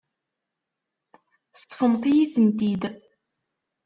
[1.57, 2.83] Teṭṭfemt-iyi-tent-id.